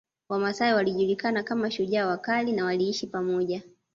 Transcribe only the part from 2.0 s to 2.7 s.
wakali na